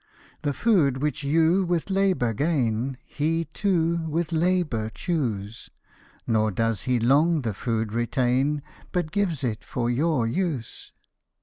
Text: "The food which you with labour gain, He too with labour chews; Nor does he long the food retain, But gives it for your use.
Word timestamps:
"The 0.41 0.51
food 0.53 0.97
which 0.97 1.21
you 1.23 1.63
with 1.63 1.91
labour 1.91 2.33
gain, 2.33 2.97
He 3.05 3.45
too 3.45 3.97
with 4.09 4.31
labour 4.31 4.89
chews; 4.89 5.69
Nor 6.25 6.49
does 6.49 6.81
he 6.89 6.99
long 6.99 7.43
the 7.43 7.53
food 7.53 7.93
retain, 7.93 8.63
But 8.91 9.11
gives 9.11 9.43
it 9.43 9.63
for 9.63 9.91
your 9.91 10.25
use. 10.25 10.91